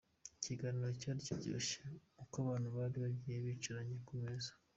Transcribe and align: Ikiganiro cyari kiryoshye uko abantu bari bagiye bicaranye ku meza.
Ikiganiro 0.39 0.89
cyari 1.01 1.19
kiryoshye 1.27 1.79
uko 2.21 2.35
abantu 2.43 2.67
bari 2.77 2.97
bagiye 3.03 3.37
bicaranye 3.45 3.95
ku 4.07 4.13
meza. 4.21 4.51